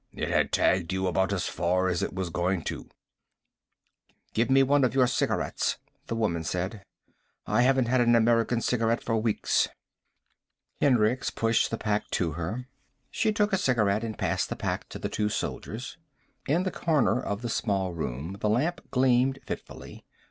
[0.15, 2.89] "It had tagged you about as far as it was going to."
[4.33, 5.77] "Give me one of your cigarettes,"
[6.07, 6.83] the woman said.
[7.45, 9.69] "I haven't had an American cigarette for weeks."
[10.79, 12.67] Hendricks pushed the pack to her.
[13.11, 15.99] She took a cigarette and passed the pack to the two soldiers.
[16.47, 20.03] In the corner of the small room the lamp gleamed fitfully.